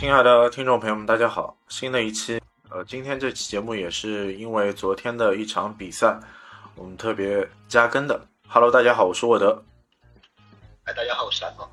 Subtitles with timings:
[0.00, 1.54] 亲爱的听众朋友们，大家好！
[1.68, 6.18] 新的一期，呃，今天这期节目也是因为昨天的一场比赛，
[6.74, 8.18] 我们特别加更的。
[8.48, 9.62] Hello，大家好，我是沃德。
[10.84, 11.70] 哎，大家好，我是洒脱。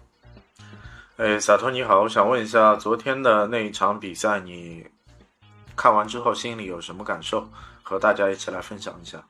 [1.15, 4.85] 哎，洒脱你好，我想问一下，昨天的那一场比赛，你
[5.77, 7.49] 看完之后心里有什么感受？
[7.81, 9.23] 和大家一起来分享一下。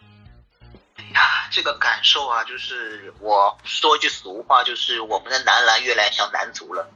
[0.96, 6.90] 哎呀，这个感受啊，就是我说一句俗话，就是我们的男篮越来越像男足了。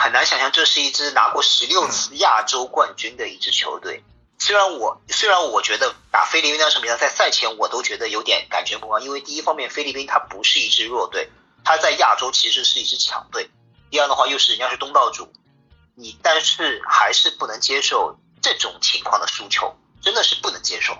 [0.00, 4.02] 很难想象这是一支拿过十六次亚洲冠军的一支球队。
[4.38, 11.28] 虽然我虽然我觉得打菲律宾那场比赛在赛前我都觉得有点感觉不安，因为第一方面菲律宾它不是一支弱队，
[11.64, 13.50] 它在亚洲其实是一支强队。
[13.90, 15.30] 第二的话又是人家是东道主，
[15.94, 20.96] 你但是还是不能接受这种情况的输球，真的是不能接受。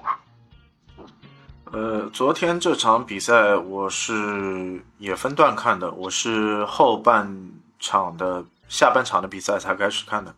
[1.72, 8.44] 呃，昨天这场比赛我是也分段看的，我是后半场的。
[8.70, 10.32] 下半场的比赛才开始看的，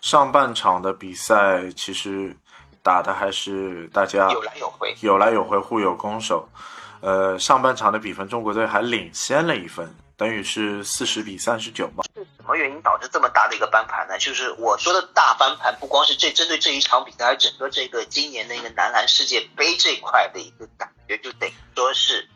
[0.00, 2.34] 上半场的比赛其实
[2.82, 6.48] 打的还是大家有来有回，有来有回，互有攻守。
[7.02, 12.02] 呃，上半场的比分，中国队还领先了一分，等于是四十比三十九嘛。
[12.14, 14.16] 是什么原因导致这么大的一个翻盘呢？
[14.18, 22.26] 就是我说的大翻盘，不光是这针对这一场比赛，而整个这个今年的一个男篮世界杯这块的一个感觉，就等于说是。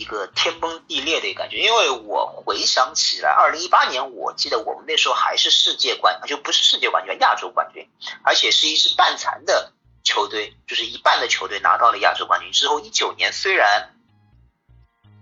[0.00, 7.86] 一个天崩地裂的感觉，因为我回想起来，二零一八年，我记得我们那时候还是世界冠，就不是世界冠军，亚洲冠军，
[8.24, 12.50] 而且是一支半残的球队，就是一半的球队拿到了亚洲冠军。
[12.50, 13.90] 之后，一九年虽然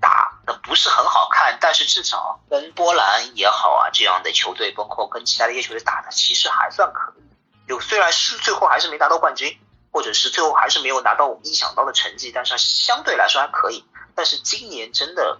[0.01, 9.59] 打的不是很好看，但是至少跟波兰也好啊这样的球队，包括跟其他的一些球队打的其实还算可以，就虽然是最后还是没拿到冠军，
[9.91, 13.85] 或者是最后还是没有拿到我们意想到的成绩，但是相对来说还可以。
[14.19, 15.39] 但是今年真的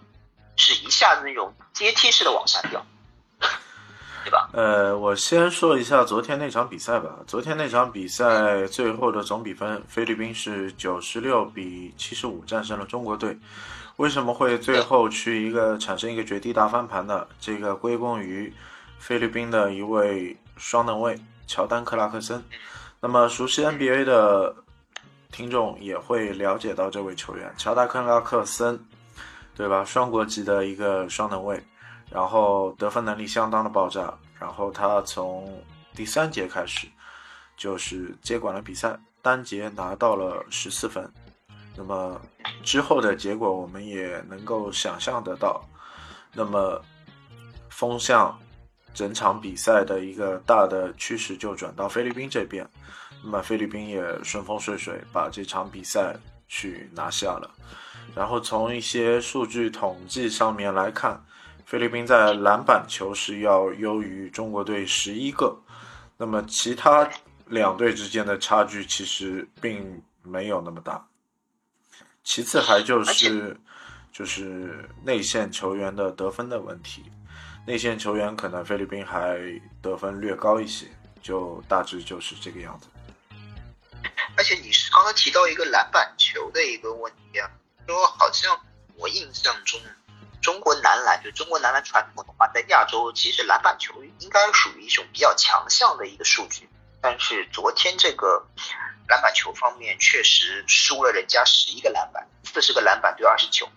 [0.55, 2.81] 是一下子那种阶梯式的往下掉，
[4.23, 4.49] 对吧？
[4.53, 7.19] 呃，我先说一下昨天那场比赛吧。
[7.27, 13.37] 昨天那场比赛最后的总比分，菲律宾是九十六比七十五战胜了中国队。
[13.97, 17.27] 为什么会最后去一个产生一个绝地大翻盘呢？
[17.41, 18.55] 这个归功于
[19.01, 22.45] 菲律宾的一位双能卫乔丹克拉克森。
[23.01, 24.55] 那么熟悉 NBA 的。
[25.31, 28.79] 听众也会了解到这位球员乔达克拉克森，
[29.55, 29.85] 对吧？
[29.85, 31.63] 双国籍的一个双能卫，
[32.11, 34.13] 然后得分能力相当的爆炸。
[34.39, 35.63] 然后他从
[35.95, 36.87] 第三节开始
[37.57, 41.13] 就是接管了比赛，单节拿到了十四分。
[41.77, 42.21] 那么
[42.63, 45.63] 之后的结果我们也能够想象得到。
[46.33, 46.81] 那么
[47.69, 48.39] 风向
[48.99, 52.69] 整场比赛的一个大的趋势就转到菲律宾这边。
[53.23, 56.17] 那么菲律宾也顺风顺水把这场比赛
[56.49, 57.49] 去拿下了，
[58.13, 61.25] 然后从一些数据统计上面来看，
[61.65, 65.57] 菲律宾在篮板球是要优于中国队十一个，
[66.17, 67.09] 那么其他
[67.47, 71.07] 两队之间的差距其实并没有那么大。
[72.25, 73.57] 其次还就是
[74.11, 77.05] 就是内线球员的得分的问题，
[77.69, 79.39] 内线球员可能菲律宾还
[79.83, 80.87] 得分略高一些，
[81.21, 82.89] 就大致就是这个样子。
[84.39, 87.51] 而且你是刚刚提到一个篮板球的一个问题啊，
[87.87, 88.59] 说好像
[88.97, 89.79] 我印象中，
[90.41, 96.67] 中国男篮就中国男篮传统的话，在亚洲其实篮板球应该属于一种比较强项的一个数据，
[97.03, 98.49] 但是昨天这个
[99.09, 103.69] 篮板球方面确实输了人家十一个篮板，四十个篮板对二十九，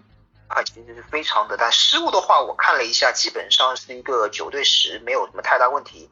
[0.51, 6.09] 啊，其实是非常的，但失误的话我看了一下，基本上是一个九对十，没有什么太大问题。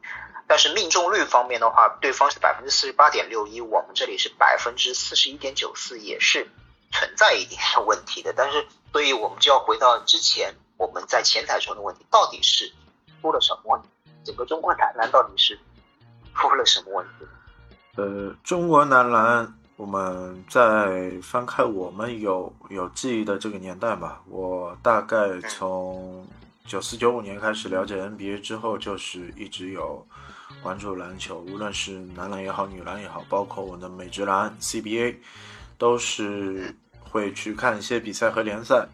[0.47, 6.47] 但是命中率方面的话，对方是百分之四十八点六一，我们这里是百分之四十一点九四，也是
[6.91, 8.33] 存在一点问题的。
[8.35, 12.73] 但是，所以我们就要回到之前我们在前台说的问题，到底是
[13.21, 13.89] 出了什么问题？
[14.23, 15.59] 整个中国男篮到底是
[16.33, 17.27] 出了什么问题？
[17.97, 26.27] 呃，中国男篮，我们在翻开我们有有记忆的这个年代吧，我大概从
[26.65, 30.05] 九四九五年开始了解 NBA 之后，就是一直有。
[30.63, 35.15] 关注篮球，无论是男篮也好，女篮也好，包括我的美职篮 CBA，
[35.77, 38.85] 都是会去看一些比赛和联赛。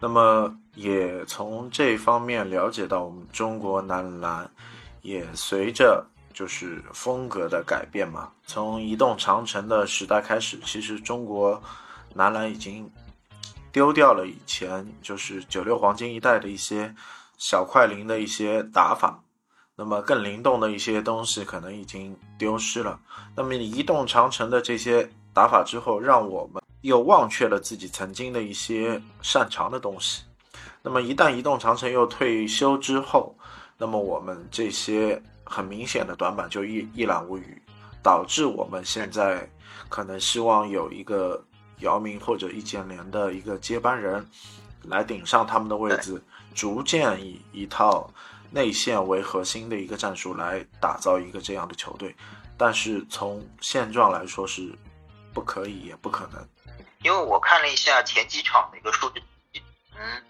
[0.00, 4.48] 那么也从这方面了解到，我们中国男篮
[5.02, 8.30] 也随着就是风格的改变嘛。
[8.46, 11.62] 从移动长城的时代开始，其实中国
[12.14, 12.90] 男篮已经
[13.70, 16.94] 丢掉了以前就是九六黄金一代的一些
[17.38, 19.22] 小快灵的一些打法。
[19.74, 23.00] 那么更灵动的一些东西可能已经丢失了。
[23.34, 30.24] 那么移动长城的这些打法之后，让我们又忘却了自己曾经的一些擅长的东西。
[30.82, 33.34] 那么一旦移动长城又退休之后，
[33.78, 35.20] 那么我们这些
[35.52, 37.62] 很明显的短板，就一一览无余，
[38.02, 39.46] 导致我们现在
[39.90, 41.44] 可能希望有一个
[41.80, 44.26] 姚明或者易建联的一个接班人
[44.84, 46.20] 来顶上他们的位置，
[46.54, 48.10] 逐渐以一套
[48.50, 52.16] 内线为核心的一个战术来打造一个这样的球队。
[52.56, 54.72] 但是从现状来说是
[55.34, 56.48] 不可以也不可能，
[57.02, 59.22] 因为我看了一下前几场的一个数据，
[59.96, 60.22] 嗯，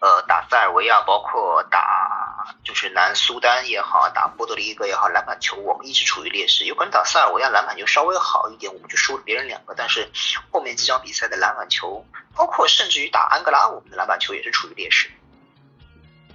[0.00, 2.29] 呃，打塞尔维亚，包括打
[2.64, 6.64] 就是南苏丹也好，打波多黎各也好，篮板球我们一直处于劣势。
[6.64, 9.74] 有可能打塞尔维亚篮板球稍微好一点，我们就输了别人两个。
[9.76, 10.10] 但是
[10.50, 12.04] 后面几场比赛的篮板球，
[12.34, 15.10] 包括甚至于打安哥拉，我们的篮板球也是处于劣势。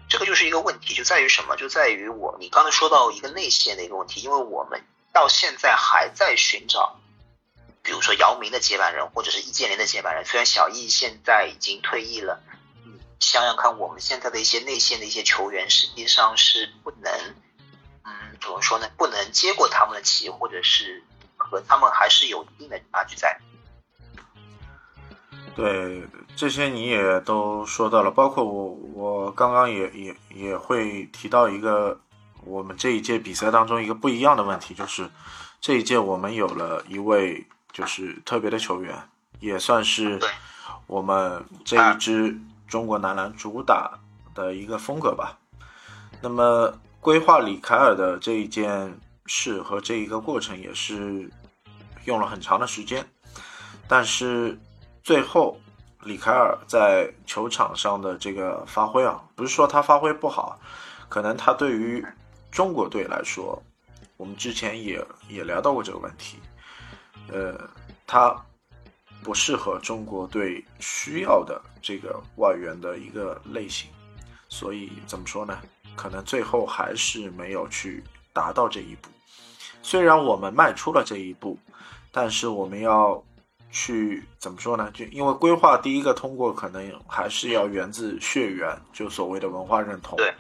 [0.10, 1.56] 这个就是一个问题，就在于什么？
[1.56, 4.84] 就在于我你刚才说到一个内线的一个问题，因为我们。
[5.16, 7.00] 到现在还在寻找，
[7.81, 10.25] 比如说姚明的接班人，或者是易建联的接班人。
[10.25, 12.44] 虽然小易现在已经退役了，
[13.20, 17.12] 想想看，我们现在的一些内线的一些球员，实际上是不能，
[18.04, 18.90] 嗯，怎么说呢？
[18.98, 21.04] 不能接过他们的旗，或者是
[21.38, 23.40] 和他们还是有一定的差距在。
[25.56, 32.00] 对，这些你也都说到了，包括我，我刚刚也也也会提到一个。
[32.48, 35.10] 我们这一届比赛当中一个不一样的问题就是，
[35.60, 39.10] 这一届我们有了一位就是特别的球员，
[39.40, 40.20] 也算是
[40.86, 44.00] 我们这一支中国男篮主打
[44.34, 45.38] 的一个风格吧。
[46.22, 51.30] 那么规划李凯尔的这一件事和这一个过程也是
[52.06, 53.06] 用了很长的时间，
[53.88, 54.58] 但是
[55.04, 55.60] 最后
[56.02, 60.60] 李凯尔在球场上的这个发挥啊，不是说他发挥不好，
[61.10, 62.06] 可能他对于
[62.52, 63.62] 中国队来说，
[64.18, 66.40] 我们之前也也聊到过这个问题，
[67.28, 67.60] 呃，
[68.08, 68.36] 他
[69.25, 73.89] 不适合中国队需要的这个外援的一个类型，
[74.50, 75.57] 所以怎么说呢？
[75.95, 79.10] 可能最后还是没有去达到这一步。
[79.81, 81.57] 虽然我们迈出了这一步，
[82.12, 83.19] 但是我们要
[83.72, 84.92] 去怎么说呢？
[84.94, 90.18] 就因为规划第一个通过，可能还是要源自血缘，就所谓的文化认同。
[90.18, 90.31] 对。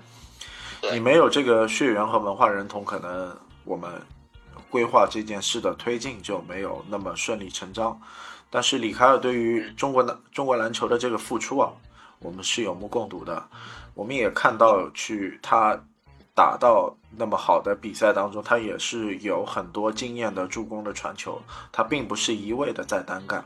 [0.93, 3.91] 你没有这个血缘和文化认同，可能我们
[4.69, 7.99] 规划这件事的推进就没有那么顺理成章。
[8.49, 11.71] 但是李凯尔对于中国篮中国篮球的这个付出啊，
[12.19, 13.47] 我们是有目共睹的。
[13.93, 15.79] 我们也看到，去他
[16.33, 23.43] 打到那么好的比赛当中，他也是有很多经验的助攻的传球，他并不是一味的在单干。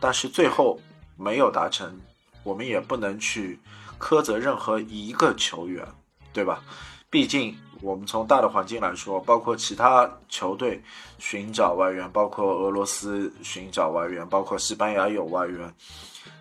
[0.00, 0.80] 但是最后
[1.16, 2.00] 没有达成，
[2.42, 3.58] 我们也不能去
[3.98, 5.86] 苛责任何一个球员。
[6.30, 6.62] 对吧？
[7.10, 10.82] 毕竟我们从大的环境来说，包括其他球队
[11.18, 15.72] 寻找外援，包括俄罗斯寻找外援，包括西班牙有外援，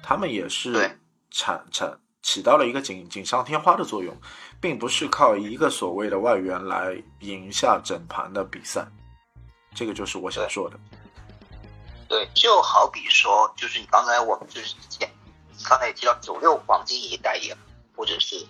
[0.01, 0.99] 他们也是
[1.29, 4.15] 产产起到了一个锦锦上添花的作用，
[4.59, 8.87] 并不是靠一个所谓的外援来赢下整盘的比赛。
[9.75, 10.79] 这个就是我想说的。
[12.07, 15.07] 对，就好比说，就是你刚才我们就是之前，
[15.67, 17.55] 刚才也提到九六黄金一代也，
[17.95, 18.43] 或者是。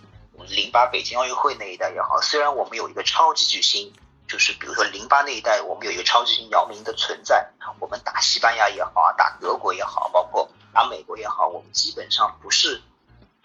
[0.45, 3.91] 零八北京奥运会那一代也好，虽然我们有一个超级巨星，
[4.27, 7.49] 就是比如说零八那一代，我们有一个超级巨星姚明的存在，
[7.79, 12.81] 我们打西班牙也好啊，打德国也好，包括打美国也好，我们基本上不是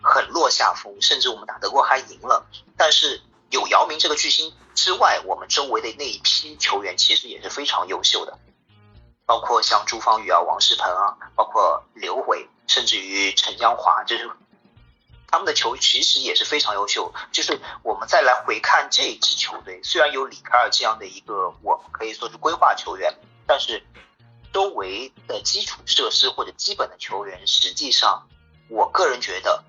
[0.01, 2.47] 很落下风，甚至我们打德国还赢了。
[2.77, 8.39] 但是有姚明这个巨星之外，我们周围的那一批球员其实也是非常优秀的，
[9.27, 14.31] 包括像朱芳雨啊、王仕鹏啊，包括刘伟，甚至于陈江华，就是。
[15.33, 23.83] 他们的球其实也是非常优秀，就是我们再来回看这支球队，虽然有里卡尔这样的一个我们可以说是规划球员，但是
[24.53, 28.29] 周围的基础设施或者基本的球员，实际上
[28.69, 29.65] 我个人觉得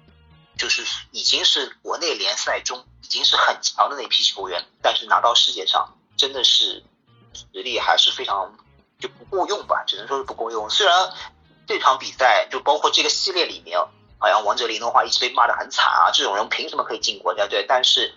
[0.58, 6.84] 就是已经是国内联赛中已经是很强的那批球员，但是拿到世界上真的是
[7.32, 8.58] 实力还是非常
[9.00, 10.70] 就不够用吧，只能说是不够用。
[10.70, 11.14] 虽然
[11.66, 13.80] 这场比赛就包括这个系列里面。
[14.24, 17.66] 好像王哲林的话一直被骂的很惨啊，这种人凭什么可以进国家队？
[17.68, 18.14] 但是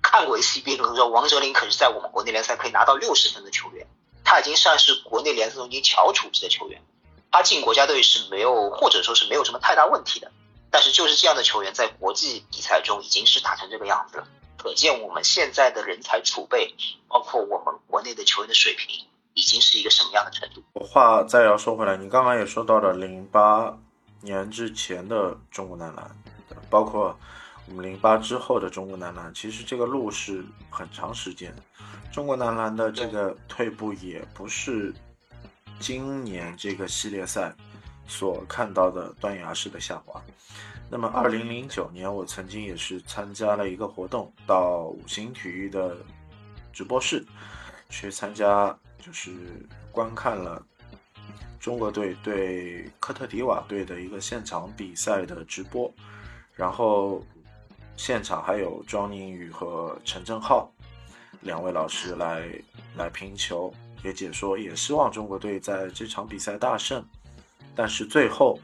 [0.00, 3.86] 看过 CBA 的说，王哲林可是在我们国内联赛可以拿到六十分的球员，
[4.24, 6.80] 他已经算是国内联赛中已经翘楚级的球员，
[7.30, 10.32] 他进国家队是没有或者说是没有什么太大问题的。
[10.70, 16.74] 但是就是这样的球员在国际比赛中已经是打成这个样子了，可见我们现在的人才储备，
[17.08, 20.62] 包括我们国内的球员的水平，已经是一个什么样的程度？
[20.82, 23.76] 话再要说回来，你刚刚也说到了零八。
[24.20, 26.10] 年之前的中国男篮，
[26.68, 27.18] 包括
[27.68, 31.54] 我们零八之后的中国男篮，其实这个路是很长时间。
[32.12, 34.92] 中国男篮的这个退步也不是
[35.78, 37.54] 今年这个系列赛
[38.06, 40.20] 所看到的断崖式的下滑。
[40.90, 45.96] 那么，二零零九年我曾经也是参加了一个活动，到五星体育的
[46.72, 47.24] 直播室
[47.88, 49.30] 去参加，就是
[49.92, 50.60] 观看了
[51.60, 55.92] 中国队对科特迪瓦队的一个现场比赛的直播，
[56.54, 57.22] 然后
[57.96, 60.72] 现场还有庄宁宇和陈正浩
[61.42, 62.48] 两位老师来
[62.96, 67.04] 来评球，也解说，也希望中国队在这场比赛大胜，
[67.76, 68.58] 但是最后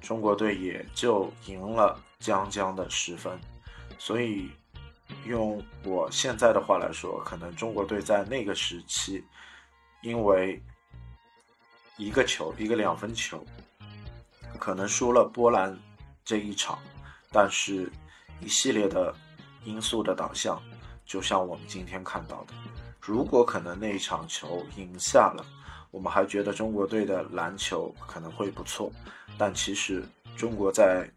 [0.00, 3.38] 中国队也就赢了将将的十分，
[3.98, 4.50] 所以。
[5.26, 9.22] 用我现在的话来说，可能中国队在那个时期，
[10.00, 10.58] 因为
[11.96, 13.44] 一个球，一个两分球，
[14.58, 15.78] 可能输了波兰
[16.24, 16.78] 这一场，
[17.30, 17.90] 但是
[18.40, 19.14] 一系列的
[19.64, 20.62] 因素的导向，
[21.04, 22.54] 就像我们今天看到的，
[23.00, 25.44] 如果可能那一场球赢下了，
[25.90, 28.90] 我们还觉得中国队的篮球可能会不错，
[29.38, 30.04] 但其实
[30.36, 31.08] 中国在。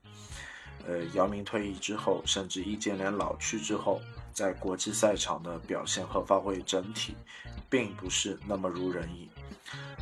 [0.87, 3.99] 呃，姚明退役之后，甚至易建联老去之后，
[4.31, 7.15] 在国际赛场的表现和发挥整体，
[7.67, 9.27] 并不是那么如人意。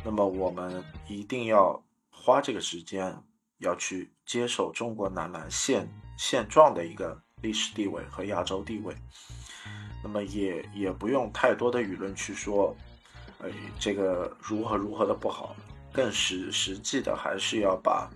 [0.04, 3.16] 那么，我们一定要花这个时间，
[3.58, 8.94] 要去接受中国男篮现现状的一个历史地位和亚洲地位。
[10.02, 12.76] 那么，也也不用太多的舆论去说，
[13.40, 15.56] 哎，这个如何如何的不好。
[15.92, 18.10] 更实实际的，还是要把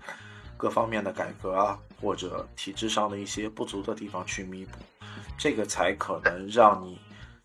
[0.57, 1.79] 各方面的改革啊。
[2.01, 4.71] 或者体制上的一些不足的地方去弥补，
[5.37, 6.97] 这个才可能让你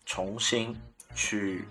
[0.05, 0.73] 重新
[1.13, 1.65] 去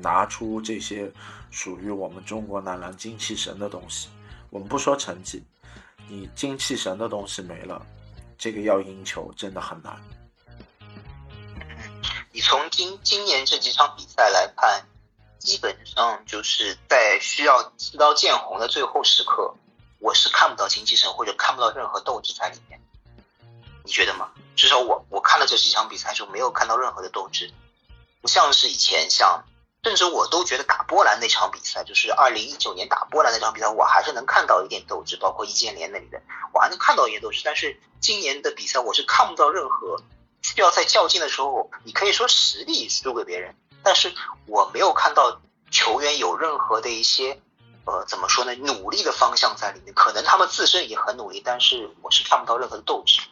[0.00, 1.10] 拿出这些
[1.50, 4.08] 属于我们中国男篮精气神的东西。
[4.50, 5.42] 我们不说成绩，
[6.08, 7.84] 你精气神的东西没了，
[8.36, 9.96] 这个要赢球真的很难。
[12.32, 14.86] 你从今今年这几场比赛来看，
[15.38, 19.54] 基本上就是在需要刺刀见红的最后时刻。
[19.98, 22.80] 我是看不到精气神，或者看不到任何斗志在里面，
[23.84, 24.30] 你觉得吗？
[24.56, 27.50] 至少我我看了这几场比赛就没有看到任何的斗志，
[28.22, 29.44] 不像是以前像，
[29.82, 36.20] 甚至我都觉得打波兰那场比赛，就是二零一九年打波兰那场比赛，我还是能看到一点斗志，包括易建联那里的，
[36.52, 37.42] 我还能看到一点斗志。
[37.44, 40.02] 但是今年的比赛，我是看不到任何
[40.42, 44.12] 需要在较劲的时候，你可以说实力输给别人，但是
[44.46, 47.40] 我没有看到球员有任何的一些。
[47.86, 48.54] 呃，怎么说呢？
[48.56, 53.22] 努力的方向在里面，可能他们自身也很努力，但是我是看不到任何的斗志。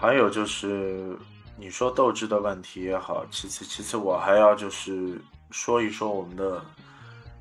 [0.00, 1.18] 还有就是
[1.60, 6.64] 你说斗志的问题也好，其次其次我还要就是说一说我们的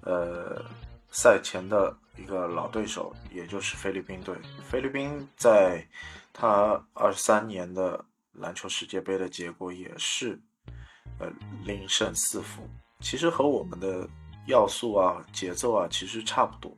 [0.02, 0.62] 呃
[1.10, 4.36] 赛前的一个老对手，也就是菲律宾队。
[4.70, 5.88] 菲律宾在
[6.34, 10.38] 他二三年的篮球世界杯的结果也是
[11.20, 11.32] 呃
[11.64, 14.06] 零胜四负，其实和我们的。
[14.46, 16.76] 要素啊，节奏啊，其实差不多，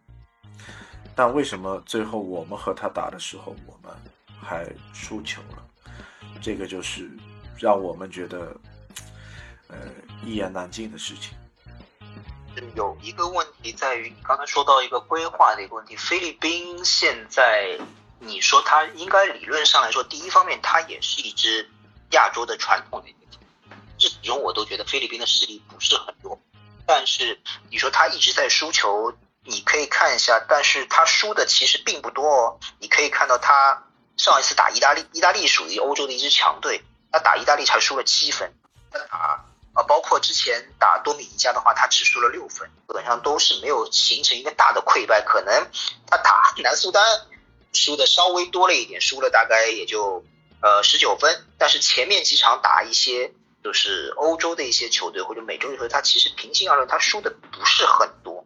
[1.15, 3.95] 但为什么最后我们和他打的时候，我们
[4.41, 5.65] 还输球了？
[6.41, 7.09] 这个就是
[7.61, 8.55] 让我们觉得，
[9.67, 9.77] 呃，
[10.25, 11.37] 一言难尽的事情。
[12.75, 17.77] 有一个问题在于，你刚才说到一个规划的一个问题，菲律宾现在，
[18.19, 21.69] 你说它应该理论上来说，第一方面它也是一支
[22.11, 23.37] 亚洲的传统的一个球
[23.69, 26.37] 队，始终我都觉得菲律宾的实力不是很弱。
[26.87, 27.39] 但是
[27.69, 29.13] 你说他一直在输球，
[29.45, 32.59] 你可以看一下，但是他输的其实并不多哦。
[32.79, 33.85] 你可以看到他
[34.17, 38.53] 上一次打意大利，意大利属于欧洲的一支强队，他打意大利才输了七分。
[38.91, 45.21] 他打啊，包括之前打多米尼加的话，他只输了六分，基本上都是没有形成一个大的溃败。
[45.21, 45.67] 可能
[46.07, 47.03] 他打南苏丹
[47.73, 50.23] 输的稍微多了一点，输了大概也就
[50.61, 53.33] 呃十九分，但是前面几场打一些。
[53.63, 58.43] 就是欧洲的一些球队或者美洲的球队，他其实平心而论，他输的不是很多。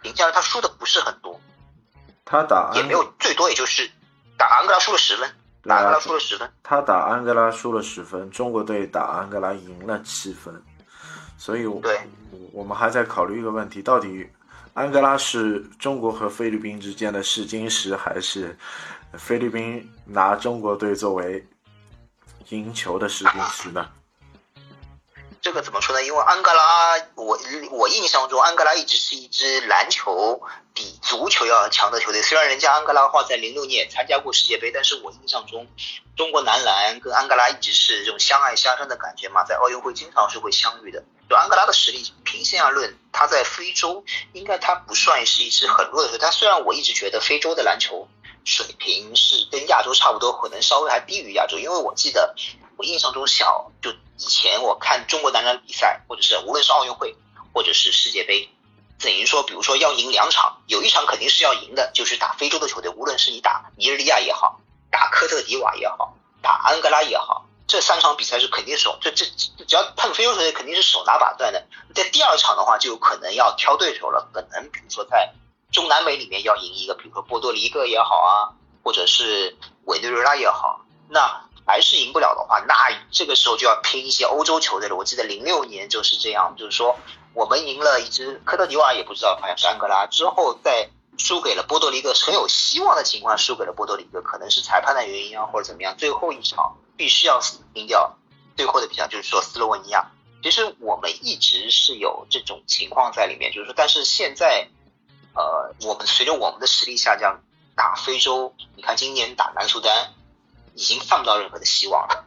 [0.00, 1.40] 平心而论，他输的不是很多。
[2.24, 3.90] 他打也没有最多，也就是
[4.38, 5.34] 打安哥拉输了十分，打
[5.66, 6.50] 安哥拉输了十分。
[6.62, 10.54] 他打安哥拉输了十分，中国队打安哥拉赢了七分。
[11.36, 11.98] 所以，对，
[12.52, 14.28] 我们还在考虑一个问题：到底
[14.72, 18.56] 安哥拉是中国和菲律宾之间的试金石，还是
[19.14, 21.44] 菲律宾拿中国队作为
[22.50, 23.88] 赢球的试金石呢？
[25.44, 26.02] 这个怎么说呢？
[26.02, 27.38] 因为安哥拉，我
[27.70, 30.40] 我印象中安哥拉一直是一支篮球
[30.72, 32.22] 比足球要强的球队。
[32.22, 35.66] 虽然人家安哥拉的话在零六年也参加过世界杯，但是我印象中
[36.16, 41.04] 中国男篮跟安哥拉一直是这种相爱相杀的感觉嘛，在奥运会经常是会相遇的。
[41.28, 46.24] 就安哥拉的实力，平心而论，他在非洲应该他不算是一支很弱的球队。
[46.24, 48.08] 他虽然我一直觉得非洲的篮球
[48.44, 52.34] 水平是跟亚洲差不多，可能稍微还低于亚洲，因为我记得
[52.76, 53.92] 我印象中小就。
[54.16, 57.16] 以前我看中国男篮比赛，或者是无论是奥运会，
[57.52, 58.48] 或者是世界杯，
[59.00, 71.66] 等于说，比如说要赢两场，有一场肯定是要赢的，就是打非洲的球队，无论是你打尼日利亚也好，打科特迪瓦也好，打安哥拉也好，这三场比赛是肯定手，这这只要碰非洲球队肯定是手拿把攥的。
[71.92, 75.34] 在第二场的话，就有可能要挑对手了，可能比如说在
[75.74, 82.74] 中南美里面要赢一个，比如说波多黎各也好啊，或者是委内瑞拉也好，那还是赢不了的话，那
[83.10, 84.96] 这个时候就要拼一些欧洲球队了。
[84.96, 86.96] 我记得零六年就是这样，就是说
[87.34, 90.88] 我们赢了一支科特迪瓦，也不知道好像是安哥拉，之后在
[91.18, 96.76] 输给了波多黎各，很有希望的情况输给了波多黎各，可能是裁判的原因啊，或者怎么样，最后一场。
[96.96, 98.14] 必须要死拼掉
[98.56, 100.12] 最后的比赛，就是说斯洛文尼亚。
[100.44, 104.68] 其实我们一直是有这种情况在里面，就是说，但是现在，
[105.34, 107.38] 呃，我们随着我们的实力下降，
[107.74, 110.12] 打非洲，你看今年打南苏丹，
[110.74, 112.24] 已经看不到任何的希望了，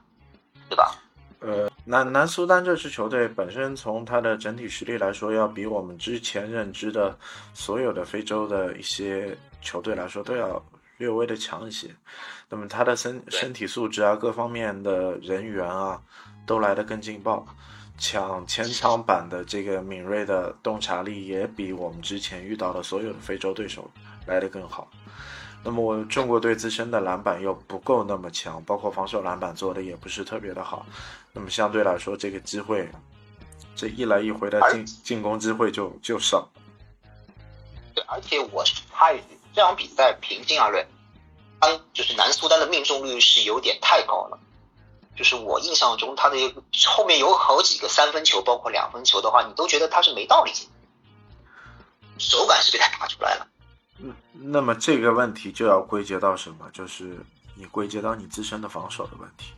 [0.69, 0.95] 对吧？
[1.39, 7.17] 呃，南南苏丹这支球队本身从它的整体实力来说，要比我们之前认知的
[7.53, 10.63] 所有的非洲的一些球队来说都要。
[10.99, 11.95] 略微的强一些，
[12.49, 16.01] 那么他的身身体素质啊，各方面的人员啊，
[16.47, 17.45] 都来得更劲爆，
[17.98, 23.89] 抢前场板的这个敏锐的洞察力也比我们之前遇到的所有的非洲对手
[24.25, 24.88] 来得更好。
[25.63, 30.86] 那么我中国队自身的篮板又不够那么强，包括防守篮板做的也不是特别的好，
[31.34, 32.88] 那么相对来说这个机会，
[33.75, 36.48] 这一来一回的进进攻机会就就少。
[37.96, 39.38] 对，而且我是怕一句。
[39.54, 40.86] 这场比赛平心而论，
[41.60, 44.39] 当就是南苏丹的命中率是有点太高了。
[45.17, 46.38] 就是我印象中，他的
[46.88, 50.51] 后面有好几个三分球，包括两分球的话，你都觉得他是没道理，
[52.19, 53.47] 手感是被他打出来了。
[54.00, 56.69] 嗯，那么这个问题就要归结到什么？
[56.71, 57.17] 就是
[57.55, 59.51] 你归结到你自身的防守的问题。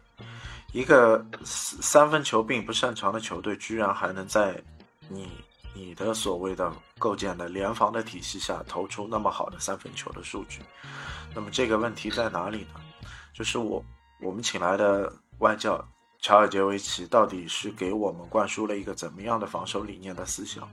[0.72, 4.60] 一个三分球并不擅长的球队，居然还能在
[5.08, 5.30] 你。
[5.72, 10.62] 你的所谓的构建的联防的体系下投出那么好的三分球的数据，
[11.34, 12.82] 那么这个问题在哪里呢？
[13.34, 13.82] 就是我
[14.20, 15.84] 我们请来的外教
[16.20, 20.70] 乔尔杰维奇到底是给我们灌输了一个怎么样的防守理念的思想，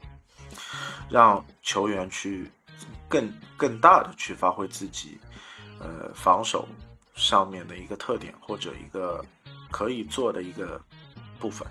[1.09, 2.51] 让球员去
[3.09, 5.19] 更更大的去发挥自己
[5.81, 6.69] 呃防守
[7.15, 9.25] 上面的一个特点或者一个
[9.71, 10.81] 可以做的一个
[11.39, 11.67] 部分。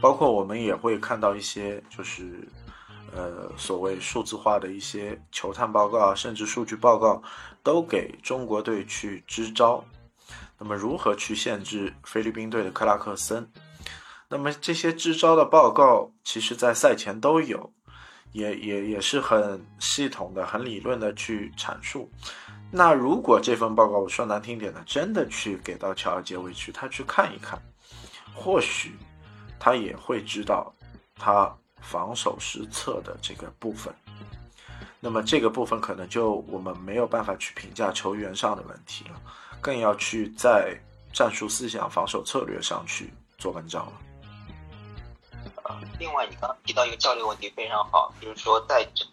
[0.00, 2.48] 包括我们也会看到一些，就是，
[3.12, 7.22] 呃，所谓数字化的一些球探报告，甚至数据报告，
[7.62, 9.84] 都给中国队去支招。
[10.60, 13.50] 那么，如何去限制菲律宾队的克拉克森？
[14.28, 17.72] 那么这些支招的报告，其实在赛前都有，
[18.32, 22.08] 也也也是很系统的、很理论的去阐述。
[22.70, 27.60] 那如果这份报告我说难听点的，真的去给到乔尔杰维奇，他去看一看，
[28.34, 28.92] 或许。
[29.62, 30.72] 他也会知道
[31.16, 33.92] 他防守失策的这个部分，
[34.98, 39.20] 那么这个部分可能就我们没有办法去评价球员上的问题了，
[39.60, 40.78] 更要去在
[41.12, 43.92] 战术思想、防守策略上去做文章了。
[45.98, 49.04] 另外，你刚刚提到一个教练问题非常好，就是说在这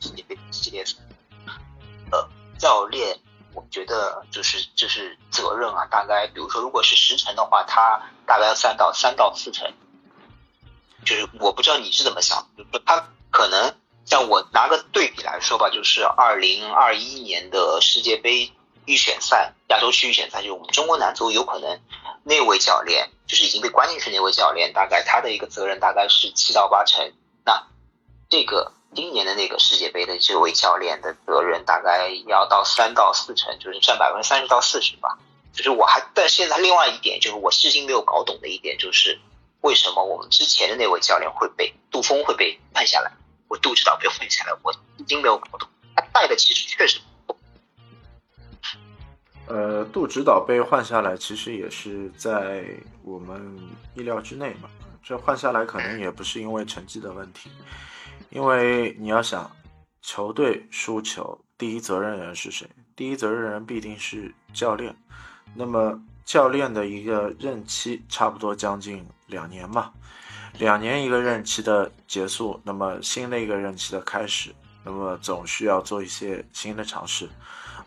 [0.00, 0.96] 世界杯系列赛，
[2.10, 2.28] 呃，
[2.58, 3.18] 教练。
[3.56, 9.72] 我觉得就是就是责任啊，大概比如说，如果是十成的话，他大概要三到三到四成。
[11.04, 13.72] 就是我不知道你是怎么想，就是说他可能
[14.04, 18.50] 像我拿个对比来说吧，就是二零二一年的世界杯
[18.86, 21.80] 预选赛，亚洲区预选赛，就是我们中国男足有可能
[22.22, 27.12] 那位教练就是已经被关进去那位教练，大概他的一个责任大概是七到八成。
[27.44, 27.66] 那
[28.28, 28.72] 这个。
[28.94, 35.18] 今年的那个世界杯的这位教练的责任大概要到三到四成，就是占百分之三十到四十吧。
[35.52, 39.18] 就是我还，但现在另外一点就是我至今没有搞懂的一点就是，
[39.62, 43.10] 为什么我们之前的那位教练会被杜峰会被换下来，
[43.48, 45.68] 我杜指导被换下来，我至今没有搞懂。
[45.96, 47.00] 他带的其实确实，
[49.46, 52.64] 呃，杜指导被换下来其实也是在
[53.02, 53.58] 我们
[53.94, 54.70] 意料之内嘛。
[55.02, 57.50] 这换下来可能也不是因为成绩的问题。
[58.30, 59.50] 因为你要想，
[60.00, 62.66] 球队输球，第一责任人是谁？
[62.96, 64.96] 第一责任人必定是教练。
[65.54, 69.92] 那么教练的一个任期差不多将近两年嘛，
[70.58, 77.28] 两年一个任期的结束，那么新的一个任期的开始，那么总需要做一些新的尝试。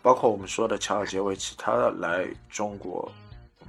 [0.02, 3.10] 包括我们说的乔尔杰维奇，他来中国，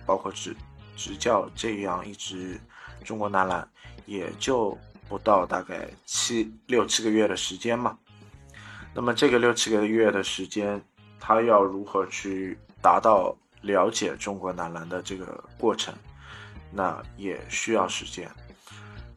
[0.06, 0.56] 包括执
[0.96, 2.60] 执教这样一支
[3.04, 3.68] 中国男篮，
[4.06, 4.78] 也就。
[5.10, 7.98] 不到大概七六七个月的时间嘛，
[8.94, 10.80] 那么这个六七个月的时间，
[11.20, 15.92] 他要如何去达到了解中国男篮的这个过程，
[16.72, 18.30] 那也需要时间。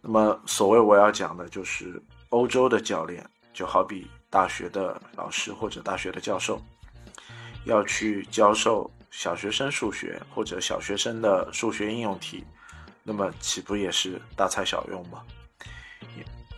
[0.01, 3.22] 那么所谓我要讲的就是欧洲的教练，
[3.53, 6.59] 就好比大学的老师或者大学的教授，
[7.64, 12.44] 要去教授小学生数学或者小学生的数学应用题，
[13.03, 15.22] 那么岂不也是大材小用吗？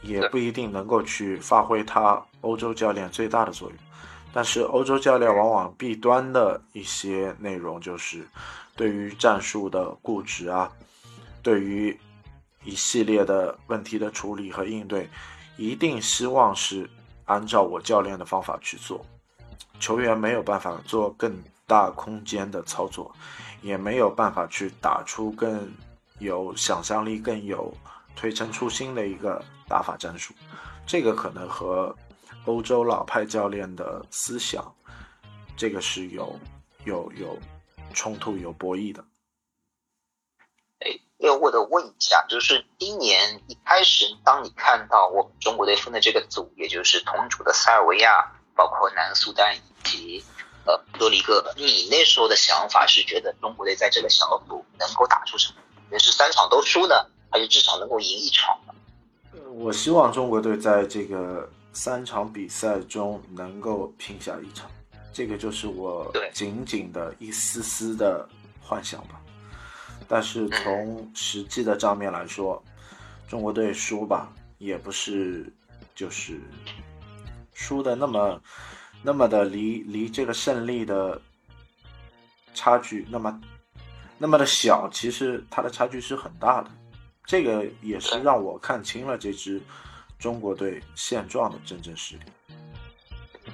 [0.03, 3.79] 也也不一定能够去发挥他欧洲教练最大的作用。
[4.33, 8.27] 但是欧洲教练往往弊端的一些内容就是，
[8.75, 10.71] 对于战术的固执啊，
[11.41, 11.97] 对于
[12.65, 15.09] 一系列的问题的处理和应对，
[15.57, 16.91] 一定希望是
[17.27, 19.07] 按照我教练的方法去做，
[19.79, 23.15] 球员没有办法做更大空间的操作，
[23.63, 25.73] 也没有办法去打出更
[26.19, 27.73] 有想象力、更有
[28.17, 30.35] 推陈出新的一个打法战术，
[30.87, 31.97] 这个可能和。
[32.47, 34.71] 欧洲老派教练的思想，
[35.57, 36.39] 这个是有
[36.85, 37.39] 有有
[37.95, 39.03] 冲突、有博弈的。
[40.81, 50.25] 哎，要我的问一下，就是今年一开始，当你看到我们中国队分的这个组，也就是同组的塞尔维亚、包括南苏丹以及
[50.65, 55.61] 呃多里戈，你那时候的想法是觉得中国队在这个小组能够打出什么？
[55.91, 56.95] 也是三场都输呢，
[57.31, 58.75] 还是至少能够赢一场呢？
[59.55, 61.49] 我希望中国队在这个。
[61.77, 64.71] 三场比赛中能够拼下一场，
[65.13, 68.29] 这个就是我仅仅的一丝丝的
[68.63, 69.21] 幻想吧。
[70.07, 72.63] 但是从实际的账面来说，
[73.29, 75.53] 中国队输吧，也不是
[75.97, 76.41] 就是
[77.55, 78.41] 输的那么
[79.03, 81.19] 那么的离离这个胜利的
[82.55, 83.41] 差距那么
[84.19, 86.71] 那么的小，其实它的差距是很大的。
[87.25, 89.63] 这个也是让我看清了这支。
[90.17, 92.23] 中国队现状的真正实力。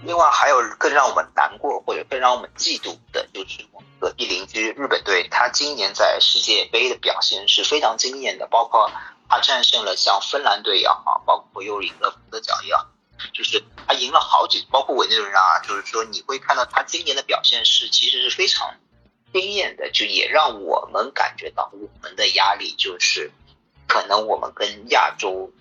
[0.04, 8.88] 另外，还有更让我们难过或者更让我们嫉妒的，就是我们隔壁邻居日本队，他今年在世界杯的表现是非常惊艳的，包括
[9.28, 12.86] 他战胜了像芬兰队也好，包括又赢了德甲也好，
[13.32, 18.76] 就是他赢了好几，包括委内瑞拉，就是说你会看到他今年的表现是其实是非常
[19.32, 23.30] 惊艳的，就也让我们感觉到我们的压力就是
[23.86, 25.52] 可能我们跟亚洲。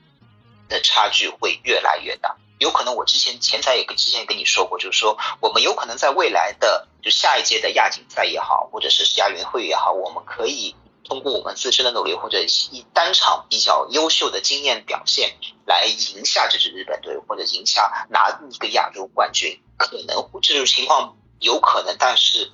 [0.70, 10.76] 的差距会越来越大，有可能我之前前台也跟之前跟你说过，就是说我们有可能在未来的就下一届的亚锦赛也好，或者是亚运会也好，我们可以
[11.10, 22.52] 通过我们自身的努力，或者以单场比较优秀的经验表现来赢下这支日本队，或者赢下拿一个亚洲冠军，可能这种情况有可能，但是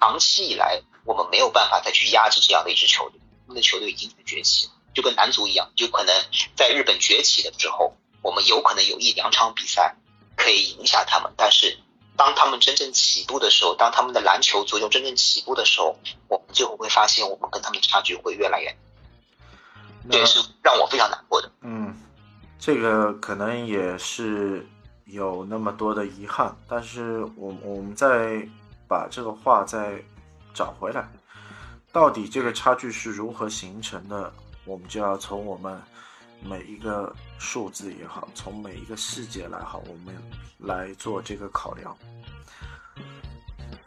[0.00, 4.72] 长期以来我们没有办法再去压制这样的一支球队，他们的球队已经崛起了。
[4.94, 6.14] 就跟男足一样，就可能
[6.54, 9.96] 在日本崛起的时候，我们有可能有一两场比赛
[10.36, 11.32] 可以赢下他们。
[11.34, 11.78] 但是，
[12.16, 15.96] 当他们真正起步的时候，当他们的篮球足球真正起步的时候，
[16.28, 18.76] 我们最后会发现，我们跟他们差距会越来越，
[20.10, 21.50] 这也是让我非常难过的。
[21.62, 21.96] 嗯，
[22.58, 24.66] 这个可能也是
[25.06, 28.46] 有那么多的遗憾，但是我我们再
[28.86, 30.02] 把这个话再
[30.54, 31.08] 找回来，
[31.92, 34.32] 到底这个差距是如何形成的？
[34.64, 35.82] 我们就要从我们
[36.44, 40.14] 每一个数字也好，从每一个细节来好，我们
[40.58, 41.96] 来做这个考量。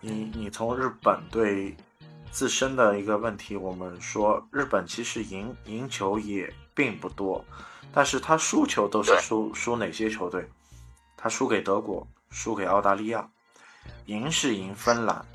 [0.02, 1.76] 你你从日本队
[2.32, 7.44] 自身的一个问题，我们说日本其实赢赢球也并不多，
[7.94, 10.50] 但是他输球都是输输哪些球队？
[11.16, 13.28] 他输给德国，输给澳大利亚，
[14.06, 15.26] 赢是赢芬兰。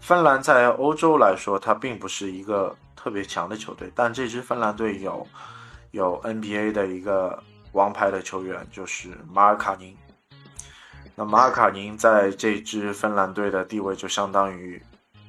[0.00, 2.76] 芬兰在欧洲来说，它并不是一个。
[2.96, 5.24] 特别强的球队，但这支芬兰队有
[5.90, 9.96] 有 NBA 的一个王牌的球员，就是马尔卡宁。
[11.14, 14.82] 那马尔卡宁在这支芬兰队的地位，就相当于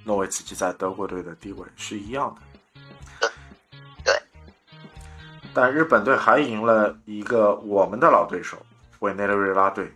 [0.04, 2.36] 诺维茨基在德国队的地位是一样
[3.22, 3.32] 的。
[4.04, 4.22] 对。
[5.54, 8.58] 但日本队还赢了一个我们的老对手
[9.00, 9.94] 委内瑞拉队，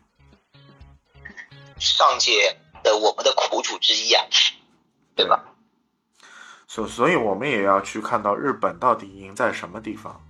[1.77, 4.23] 上届的我们的苦主之一啊，
[5.15, 5.43] 对吧？
[6.67, 10.21] 所所以，我们也要去看到日本到底赢在什么地方。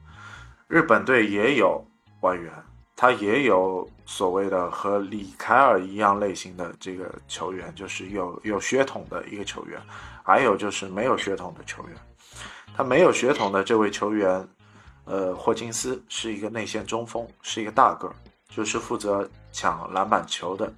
[0.71, 1.85] 日本队也有
[2.21, 2.49] 外援，
[2.95, 9.77] 他也有所谓的和李凯尔一样类型的这个球员，就是有有血统的一个球员，
[10.23, 11.97] 还有就是没有血统的球员。
[12.73, 14.47] 他没有血统的这位球员，
[15.03, 18.15] 呃，霍金斯是一个内线中锋，是一个大个儿，
[18.47, 20.73] 就是负责抢篮板球的。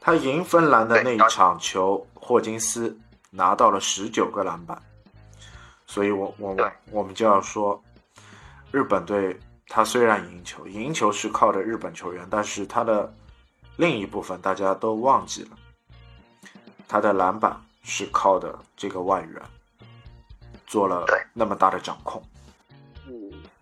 [0.00, 2.98] 他赢芬兰的那一场球，霍金斯。
[3.32, 4.76] 拿到了十九个篮板，
[5.86, 7.80] 所以我我们我们就要说，
[8.72, 13.12] 日本队他虽然赢球，赢球是靠着日本球员，但是他的
[13.76, 15.50] 另一部分大家都忘记了，
[16.86, 19.42] 他的篮板是靠的这个外援
[20.66, 22.22] 做了那么大的掌控。
[23.08, 23.12] 嗯，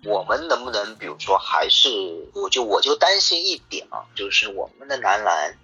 [0.04, 1.88] 我们能不能比如说还是
[2.34, 5.56] 我就我就担心一点啊，就是我们的男篮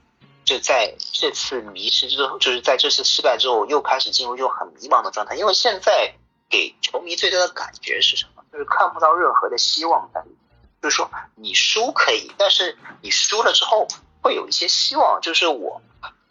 [0.45, 5.37] 就在这次迷失之后，就是在这次失败之后，又开始进入一种很迷茫的状态。
[5.37, 6.15] 因为现在
[6.49, 8.34] 给球迷最大的感觉是什么？
[8.55, 10.39] 就是看不到任何的希望在里面。
[10.81, 13.89] 就是说，你输可以，但是你输了之后
[14.23, 15.21] 会有一些希望。
[15.21, 15.83] 就是我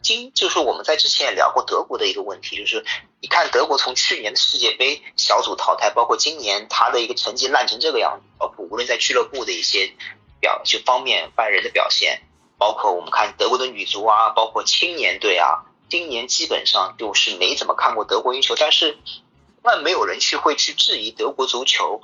[0.01, 2.85] 今，就是我们在之前也聊过德国的一个问题，就是
[3.19, 9.93] 你看德国从去年的世界杯小组淘汰，包括今年他的一个成绩烂成这个样子，包括无论在俱乐部的一些
[10.39, 12.21] 表就方面，拜仁的表现。
[12.55, 18.97] 包括我们看德国的女足啊，包括青年队啊，今年基本上就是没怎么看过德国运球，但是
[19.63, 22.01] 那没有人去会去质疑德国足球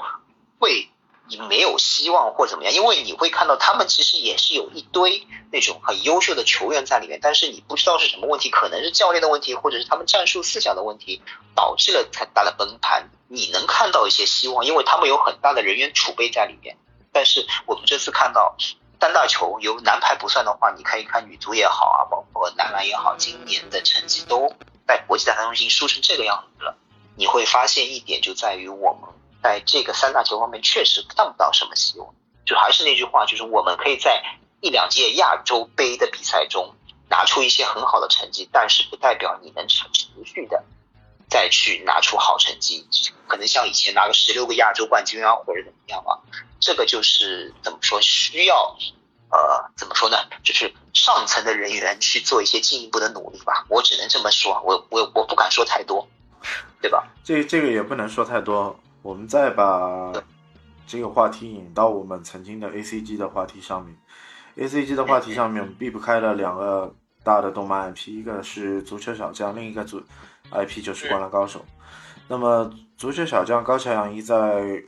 [0.59, 0.89] 会
[1.27, 11.21] 你没有希望或怎么样，因为你会看到他们其实也是有一堆那种很优秀的球员在里面，但是你不知道是什么问题，可能是教练的问题，或者是他们战术思想的问题，
[11.53, 13.09] 导致了很大的崩盘。
[13.27, 16.77] 你能看到一些希望，因为他们有很大的人员储备在里面，
[17.11, 18.55] 但是我们这次看到。
[19.01, 24.53] 三大球由男排不算的话，你看一看女足也好啊，包括男篮也好，今年的成绩都
[24.85, 26.75] 在国际大赛中心输成这个样子了。
[27.19, 29.09] 你会发现一点就在于我们
[29.43, 32.15] 在这个三大球方面确实看不到什么希望。
[32.45, 34.23] 就还是那句话，就是我们可以在
[34.61, 36.73] 一两届亚洲杯的比赛中
[37.09, 39.83] 拿出一些很好的成绩，但是不代表你能持
[40.23, 40.63] 续的
[41.29, 42.87] 再去拿出好成绩。
[43.27, 46.23] 可能像以前拿个十六个亚洲冠军啊，或者怎么样啊。
[46.61, 48.77] 这个就是怎么说，需要
[49.29, 50.17] 呃怎么说呢？
[50.41, 53.65] 就是上层的人员去做一些进一步的努力吧。
[53.67, 56.07] 我只能这么说，我我我不敢说太多，
[56.81, 57.07] 对吧？
[57.23, 58.79] 这这个也不能说太多。
[59.01, 60.11] 我们再把
[60.85, 63.95] 这个话题引到我们曾经的 A C G 的话题上面。
[64.55, 70.01] A C G 的话题上面避不开了两个大的动漫 IP，一个是足球小将，另一个足
[70.51, 71.63] IP 就是灌篮高手。
[72.27, 74.83] 那么足球小将高桥阳一在。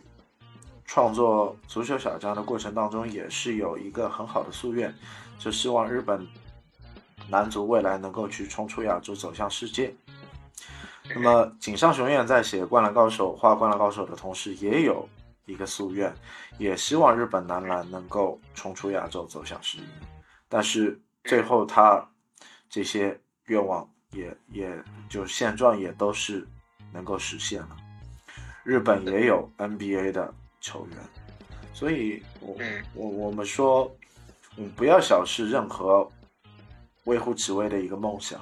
[0.83, 4.93] 创作足球小将的过程当中，也是有一个很好的夙愿，
[5.39, 6.27] 就希望日本
[7.29, 9.95] 男足未来能够去冲出亚洲，走向世界。
[11.15, 15.07] 那么井上雄彦在写《灌篮高手》画《灌篮高手》的同时，也有
[15.45, 16.13] 一个夙愿，
[16.57, 19.83] 也希望日本男篮能够冲出亚洲，走向世界。
[20.49, 22.07] 但是最后他
[22.69, 26.47] 这些愿望也也就现状也都是
[26.91, 27.77] 能够实现了。
[28.63, 30.33] 日本也有 NBA 的。
[30.63, 30.97] 球员，
[31.73, 32.55] 所以，我
[32.93, 33.91] 我我们说，
[34.57, 36.07] 嗯，不要小视任何
[37.05, 38.39] 微乎其微的一个梦想，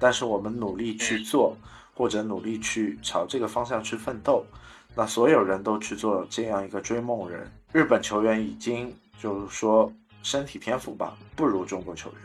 [0.00, 1.54] 但是我们努力去做，
[1.98, 4.46] 或者努力去朝这个方向去奋斗，
[4.94, 7.50] 那所有人都去做这样一个追梦人。
[7.72, 12.20] 日本球员已经就是说身体天赋吧不如中国球员，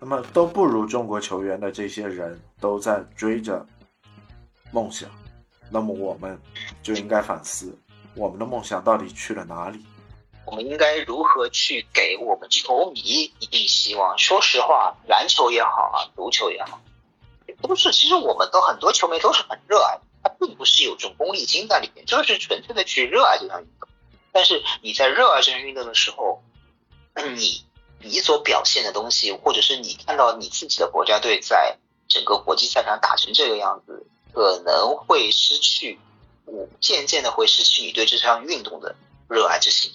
[0.00, 3.64] 那么都不如中国球员的这些人都在追着
[4.72, 5.08] 梦想，
[5.70, 6.36] 那么我们
[6.82, 7.72] 就应该反思。
[8.16, 9.86] 我们的梦想到底去了哪里？
[10.44, 13.00] 我们应该如何去给我们球迷
[13.38, 14.18] 一定希望？
[14.18, 16.80] 说实话，篮球也好啊，足球也好，
[17.66, 23.88] 都是其实我们都很多球迷都是很热爱，他并不是有这种功利心在里面，就是纯粹的去热爱这项运动。
[24.32, 26.42] 但是你在热爱这项运动的时候，
[27.36, 27.64] 你
[28.00, 35.98] 你所表现的东西，或者是你看到你自己的国家队在整个国际赛场打成这个样子，可能会失去。
[36.46, 38.94] 我渐渐的会失去你对这项运动的
[39.30, 39.92] 热爱之心，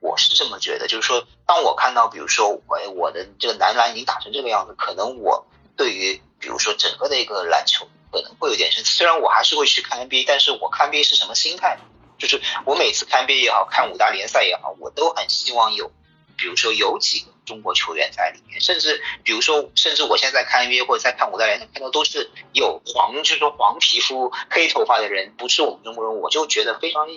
[0.00, 0.88] 我是这么觉得。
[0.88, 8.84] 就是说，当我看到，比如说，我我的这个男篮已经打成这个样子，可能我对于，比如说整个的一个篮球，可能会有点生。
[8.84, 11.78] 虽然我还是会去看 NBA，但是我看 NBA 是什么心态？
[12.18, 15.92] 就是我每次看 NBA 也好看五大联赛也好，我都很希望有，
[16.36, 17.26] 比如说有几个。
[17.46, 27.08] 中国球员在里面，甚至比如说，甚至我现在看 NBA 或者在看五大联赛，看到都是有黄，就是说黄皮肤、黑头发的人，不是我们中国人，我就觉得非常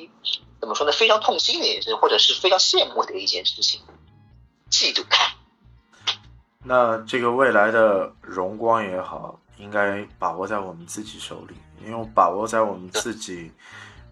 [0.59, 0.91] 怎么说呢？
[0.91, 3.81] 非常痛心的一件事，或者是非常羡慕的一件事情，
[4.71, 5.05] 嫉妒。
[6.63, 13.52] 那这个未来的荣光也好，应该把握在我们自己手里，因为把握在我们自己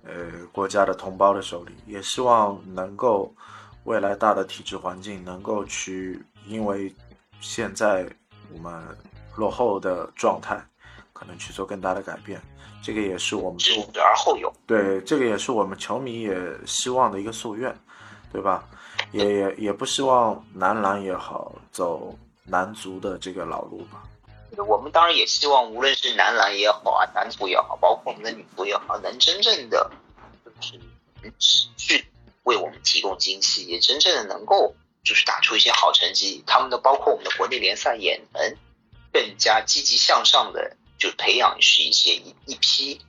[0.03, 0.11] 呃
[0.51, 3.33] 国家的同胞的手里，也希望能够。
[3.85, 6.93] 未来大的体制环境能够去，因为
[7.39, 8.07] 现在
[8.53, 8.79] 我们
[9.35, 10.63] 落后的状态，
[11.11, 12.39] 可能去做更大的改变，
[12.83, 14.53] 这个也是我们知而后勇。
[14.67, 17.75] 对，这个也是我们球迷也希望的一个夙愿，
[18.31, 18.63] 对吧？
[19.11, 22.15] 也也也不希望男篮也好走
[22.51, 24.03] 男足的这个老路吧。
[24.67, 29.89] 我们当然也希望，无论是男篮也好啊，男足也好，包括我们的女足也好，能真正的
[30.43, 30.77] 就是
[31.39, 32.05] 持续。
[32.43, 36.43] 为我们提供惊喜，也真正的能够就是打出一些好成绩。
[36.47, 38.57] 他们的包括我们的国内联赛也能
[39.13, 42.99] 更加积极向上的，就培养是一些一一批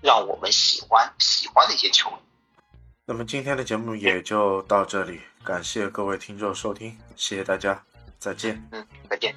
[0.00, 2.18] 让我们喜欢喜欢的一些球员。
[3.04, 7.84] 那么今天的节目也就到这里，感谢各位听众收听，谢谢大家，
[8.18, 8.62] 再见。
[8.72, 9.34] 嗯，再见。